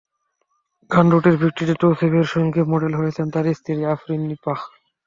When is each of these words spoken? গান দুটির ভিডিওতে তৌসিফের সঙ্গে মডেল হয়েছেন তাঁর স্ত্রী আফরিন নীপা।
গান 0.91 1.05
দুটির 1.11 1.35
ভিডিওতে 1.41 1.75
তৌসিফের 1.81 2.27
সঙ্গে 2.33 2.61
মডেল 2.71 2.93
হয়েছেন 2.99 3.25
তাঁর 3.33 3.45
স্ত্রী 3.57 3.73
আফরিন 3.93 4.21
নীপা। 4.29 4.53